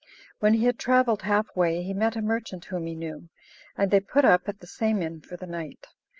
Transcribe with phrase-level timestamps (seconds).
[0.39, 3.29] When he had travelled half way, he met a merchant whom he knew,
[3.77, 5.85] and they put up at the same inn for the night.